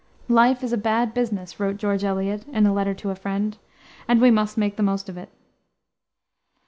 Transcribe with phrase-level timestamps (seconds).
[0.29, 3.55] "Life is a bad business," wrote George Eliot, in a letter to a friend,
[4.07, 5.29] "and we must make the most of it."